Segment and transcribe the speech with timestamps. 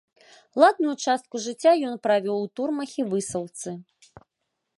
[0.63, 3.69] Ладную частку жыцця ён правёў у турмах і высылцы.